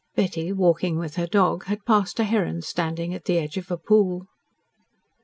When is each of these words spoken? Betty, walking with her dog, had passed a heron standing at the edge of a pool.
Betty, 0.15 0.51
walking 0.51 0.97
with 0.97 1.15
her 1.17 1.27
dog, 1.27 1.65
had 1.65 1.85
passed 1.85 2.19
a 2.19 2.23
heron 2.23 2.63
standing 2.63 3.13
at 3.13 3.25
the 3.25 3.37
edge 3.37 3.55
of 3.57 3.69
a 3.69 3.77
pool. 3.77 4.25